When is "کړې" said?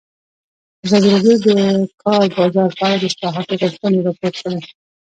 4.39-4.59